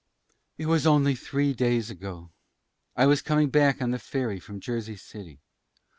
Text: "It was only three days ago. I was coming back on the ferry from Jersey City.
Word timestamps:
"It 0.57 0.65
was 0.65 0.87
only 0.87 1.13
three 1.13 1.53
days 1.53 1.91
ago. 1.91 2.31
I 2.95 3.05
was 3.05 3.21
coming 3.21 3.51
back 3.51 3.83
on 3.83 3.91
the 3.91 3.99
ferry 3.99 4.39
from 4.39 4.59
Jersey 4.59 4.95
City. 4.95 5.43